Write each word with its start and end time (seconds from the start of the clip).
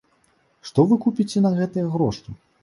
Што 0.69 0.85
вы 0.91 0.97
купіце 1.03 1.45
на 1.47 1.53
гэтыя 1.61 1.93
грошы? 1.97 2.29